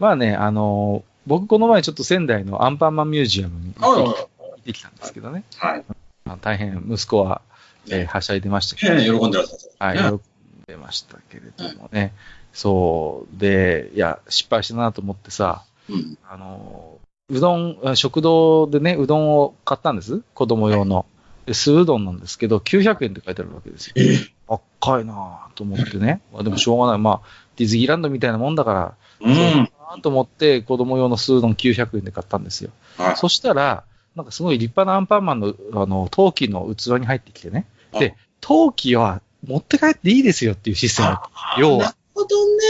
[0.00, 5.44] まあね、あの僕この前ちょっと仙台のアンパンマンミュージアムにはい行ってきたんですけどね。
[5.56, 5.84] はい。
[6.24, 7.42] まあ大変息子は、
[7.88, 9.04] えーはしゃいでましたけど、はい。
[9.04, 10.02] 喜んでらっしゃはい、る。
[10.02, 10.20] 喜ん
[10.66, 12.12] でましたけれどもね。
[12.52, 13.40] そう。
[13.40, 16.18] で、いや、失敗したなと思ってさ、うん。
[16.28, 16.98] あの
[17.30, 20.22] うどん、あ食堂でね、うどんを買ったんです。
[20.34, 21.06] 子供用の。
[21.46, 23.94] で酢うどんなんですけど、900円って書いてあるわけですよ。
[23.96, 26.20] え高いなぁと思ってね。
[26.32, 26.98] まあでもしょうがない。
[26.98, 27.20] まあ、
[27.56, 29.34] ディズニーランドみたいなもんだから、うん。
[29.34, 32.70] そうだなと思って子供用の酢うどん900円で買ったんですよ。
[32.98, 33.16] はい。
[33.16, 33.84] そしたら、
[34.16, 37.66] なんかすごい立派なアンパンマンの、あの、陶器の器に入ってきてね。
[37.92, 41.18] で、陶器は持って帰っていいですよっていうシステム。
[41.58, 42.62] 要はなるほどね。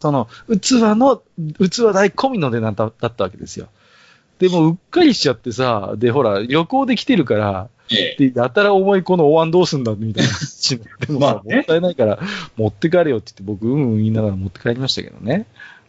[0.00, 0.28] その、
[0.60, 1.22] 器の、
[1.58, 3.68] 器代込みの値段だだったわけですよ。
[4.38, 8.30] でも、うっかりしちゃってさ、で、ほら、旅行で来てるから、ええ。
[8.30, 11.06] で、やたら重いこのお椀どうすんだみたいな話になって。
[11.06, 12.18] でもさ、まあねもったいないから、
[12.56, 15.46] 持って帰れよって言って、僕、うんうん言いながら持って帰りましたけどね。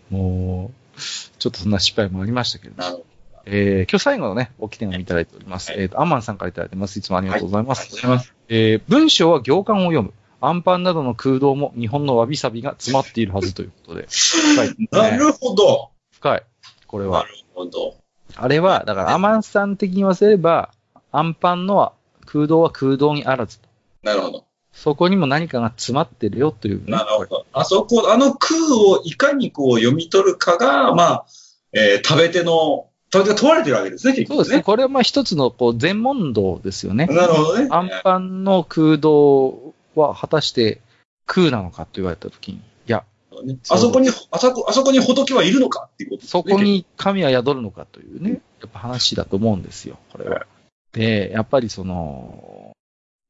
[0.09, 0.99] もう、
[1.39, 2.75] ちょっとそんな失敗もありましたけど。
[2.81, 3.05] なるほど。
[3.49, 5.71] えー、今日最後のね、ご起点をいただいております。
[5.71, 6.99] はいえっ、と、アンマンさんからいただいてます。
[6.99, 7.81] いつもありがとうございます。
[7.81, 8.33] ありがとうございます。
[8.49, 10.13] えー、文章は行間を読む。
[10.39, 14.07] アンパンなどの空洞も日本のわびさびが詰まっているはずということで。
[14.07, 14.87] 深い、ね。
[14.91, 15.89] なるほど。
[16.11, 16.43] 深い。
[16.85, 17.23] これは。
[17.23, 17.95] なるほど。
[18.35, 20.71] あれは、だから、アマンさん的に言わせれば、
[21.11, 21.93] アンパンの
[22.25, 23.59] 空洞は空洞にあらず。
[24.03, 24.45] なるほど。
[24.71, 26.91] そこにも何かが詰まってるよという、ね。
[26.91, 27.45] なるほど。
[27.51, 31.25] あそこ、あの空をいかにこう読み取るかが、まあ、
[31.73, 34.63] えー食べ手の、食べ手が問われてるわけですね、結局そうですね。。
[34.63, 37.07] これはまあ一つのこう全問答ですよね。
[37.07, 37.67] なるほどね。
[37.71, 39.66] アンパンの空洞
[39.97, 40.81] は果たして
[41.25, 43.03] 空なのかと言われたときに、いや、
[43.43, 46.61] ねあそこに、あそこ、あそこに仏はいるのかっていうことねそこ。
[46.61, 50.45] に神は宿るのかというね、やっぱ話だと思うんですよ、これは。
[50.93, 52.71] で、やっぱりその、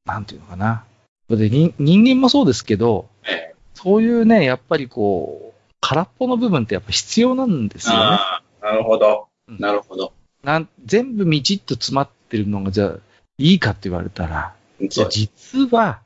[0.06, 0.84] なんていうのかな。
[1.28, 7.98] で人人間もそうですけど、えそういうね、やっぱりこう、空っぽの部分ってやっぱ必要なんですよね。
[8.00, 9.28] ああ、なるほど。
[9.48, 10.12] うんなるほど。
[10.42, 12.98] なん全部みちっと詰まってるのが、じゃあ、
[13.38, 16.00] いいかって言われたら、じゃあ実は、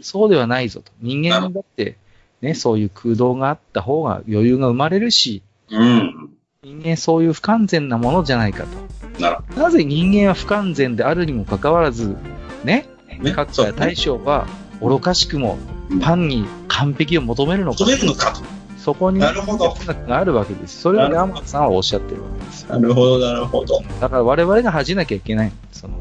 [0.00, 0.92] そうではないぞと。
[1.00, 1.96] 人間だって、
[2.40, 6.30] ね、そういう空洞があった方が余裕が生まれるし、うん。
[6.62, 9.20] 人間そういう不完全なものじゃないかと。
[9.20, 12.16] ななぜ人間は不完全であるにもかかわらず、
[12.64, 12.86] ね、
[13.18, 13.32] どね。
[13.32, 14.46] 各社大将は
[14.80, 15.58] 愚かしくも
[16.00, 18.40] パンに完璧を求めるのか取れるのかと。
[18.78, 20.80] そこに哲学があるわけです。
[20.80, 22.80] それを山本さんはおっしゃってるわけですよ。
[22.80, 23.80] なるほど、なるほど。
[24.00, 25.52] だから我々が恥じなきゃいけない。
[25.70, 25.98] その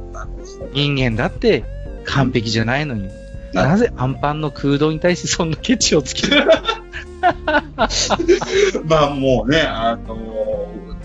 [0.73, 1.63] 人間だって
[2.05, 3.09] 完璧じゃないのに、
[3.53, 6.45] ななぜアンパンの空洞に対してそんなケチをつける？
[8.85, 10.17] まあもうね、あの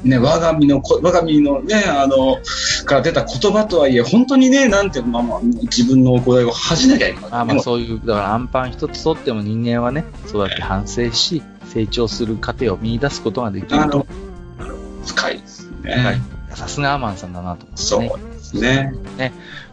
[0.02, 2.38] ね、我が身のこ、我が身のね、あの、
[2.84, 7.30] から出た言葉とはいえ、本当にね、なんていうの、まあまあ、自分の行いを恥じなきゃいけない。
[7.32, 11.42] あまあそういう、だからアンパン一つとっても人間はね、そうやって反省し、
[11.72, 13.74] 成長する過程を見出すことができると。
[13.76, 14.06] あの、
[15.04, 15.92] 深いですね。
[15.92, 16.20] はい
[16.54, 18.08] さすがアマンさんだなと思って、そうね。
[18.08, 18.94] ですね。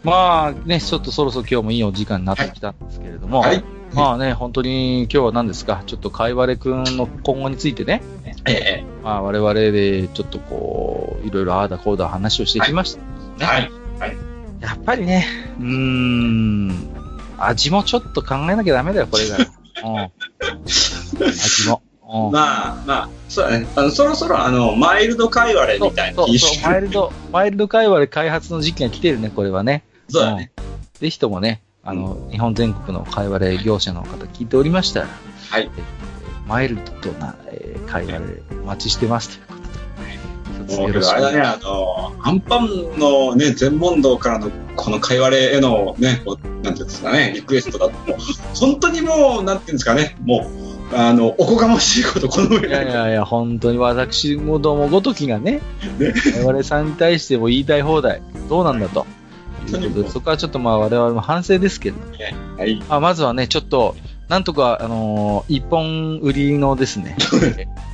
[0.04, 3.64] まあね、ちょっとそろそろ今日もいいお時間になってきたんですけれども、はい。
[3.94, 8.02] まあね、本当に今日は何ですか、ちょっとかいわれくんの今後についてね、
[8.46, 12.96] ええ、まあ我々でちょっとこう、いろいろああだこうだ話をしてきまし
[13.38, 13.46] た。
[13.56, 14.18] ねはい。
[14.60, 15.26] やっぱりね、
[15.60, 16.90] うーん、
[17.38, 19.46] 味もちょっと考えなきゃダメだよ、これから。
[19.84, 20.12] うん。
[21.26, 21.82] 味も。
[21.86, 23.68] ううんまあまあ、そうだね。
[23.76, 29.84] あの、そろそろあの、マイルドカイワレみたいなそうそう、マイルド、マイルド会話で開発の時期が来てるね、これはね。
[30.14, 30.52] そうだね。
[30.58, 30.64] うん
[31.04, 35.08] ぜひともね、あの、日本全国の会話で業者の方聞いておりましたら、
[35.50, 35.70] はい。
[36.48, 40.78] マイルドな、えー会話でお待ちしてますということで。
[40.78, 48.18] もうよろしくあれだね、あの、アンパンのね、全問答からのこの会話例へのね、こうなんていうんですかね、リクエストだと、もう、
[48.56, 50.50] 本当にもう、なんていうんですかね、も
[50.92, 55.62] う、あの、おこがましいこと、この上いやいやいや、本当に私もどもごときがね、
[56.38, 59.06] 我々さんに対しても言いたい放題、どうなんだと。
[59.72, 61.98] いうことで、そこはちょっとまあ我々も反省ですけど、
[62.58, 62.76] はい。
[62.90, 63.96] まあ、まずはね、ちょっと、
[64.30, 67.16] なんとか、あのー一本売りのですね、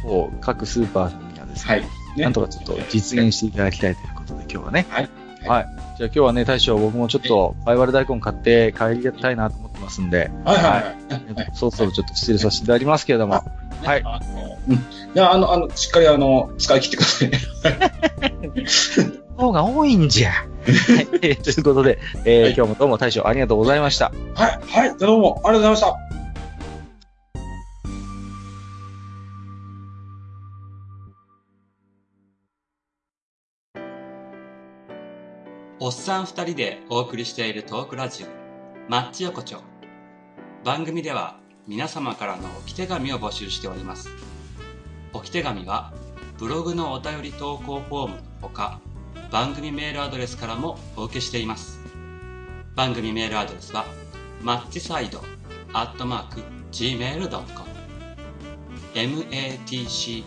[0.03, 1.81] こう各スーパーにはですね、はい。
[1.81, 4.85] ねなんとかちょっと実現していただきたいということで、今日はね。
[4.89, 5.09] はい。
[5.47, 5.65] はい。
[5.97, 13.43] じゃあ今日はね、大将、僕もちょっと、バイワル大根買って帰りたいなと思ってますんで、はいはいそろそろちょっと失礼させていただきますけれども、
[13.83, 14.01] はい。
[14.01, 17.39] いや、あの、あの、しっかりあの、使い切ってくださいね。
[19.39, 20.31] 方が多いんじゃ。
[20.71, 21.07] はい。
[21.21, 24.11] えーということで、えーはい今日もどうも大将ありがとうございました。
[24.35, 26.09] はい、はい、どうも、ありがとうございました。
[35.81, 38.27] おっさん二人でお送りしているトークラジオ、
[38.91, 39.61] マッチ横丁。
[40.65, 44.09] 番組では皆様からの置き手紙を募集しております。
[45.13, 45.93] 置き手紙は
[46.37, 48.81] ブログのお便り投稿フォームのほか、
[49.31, 51.79] 番組メールアドレスからもお受けしています。
[52.75, 53.85] 番組メールアドレスは、
[54.41, 55.21] マッチサイド
[55.71, 57.69] アットマーク gmail.com
[58.95, 60.17] matchside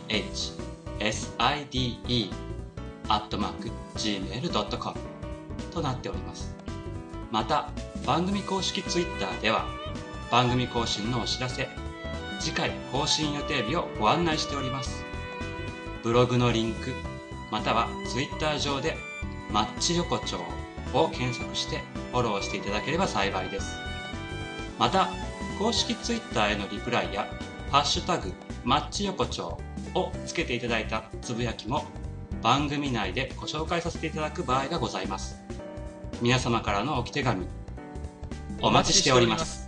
[3.08, 5.00] アットマーク gmail.com
[5.72, 6.54] となっております。
[7.32, 7.70] また、
[8.06, 9.64] 番組公式 Twitter では、
[10.30, 11.68] 番組更新のお知らせ、
[12.38, 15.04] 次回更新予定日をご案内しております。
[16.04, 16.92] ブログのリンク、
[17.52, 18.96] または Twitter 上で、
[19.50, 20.38] マッチ横丁
[20.94, 23.76] を検索してフォローしていただければ幸いです。
[24.78, 25.10] また、
[25.58, 27.28] 公式 Twitter へのリプライや、
[27.70, 28.32] ハッシュタグ、
[28.64, 29.60] マッチ横丁
[29.94, 31.84] をつけていただいたつぶやきも
[32.40, 35.36] 番組内でご紹介させていただく場合がございます。
[36.22, 37.46] 皆様からのおき手紙、
[38.62, 39.61] お待ちしております。